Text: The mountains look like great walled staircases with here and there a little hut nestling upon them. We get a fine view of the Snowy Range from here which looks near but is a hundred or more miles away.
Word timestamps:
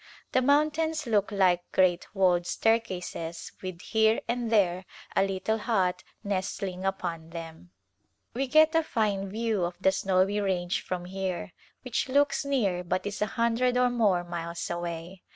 The 0.31 0.41
mountains 0.41 1.05
look 1.05 1.31
like 1.31 1.71
great 1.73 2.07
walled 2.15 2.47
staircases 2.47 3.51
with 3.61 3.81
here 3.83 4.19
and 4.27 4.51
there 4.51 4.85
a 5.15 5.23
little 5.23 5.59
hut 5.59 6.03
nestling 6.23 6.85
upon 6.85 7.29
them. 7.29 7.69
We 8.33 8.47
get 8.47 8.73
a 8.73 8.81
fine 8.81 9.29
view 9.29 9.63
of 9.63 9.77
the 9.79 9.91
Snowy 9.91 10.39
Range 10.41 10.81
from 10.81 11.05
here 11.05 11.51
which 11.83 12.09
looks 12.09 12.43
near 12.43 12.83
but 12.83 13.05
is 13.05 13.21
a 13.21 13.27
hundred 13.37 13.77
or 13.77 13.91
more 13.91 14.23
miles 14.23 14.71
away. 14.71 15.21